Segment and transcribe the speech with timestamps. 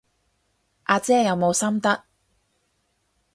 [0.85, 2.05] 阿姐有冇心得？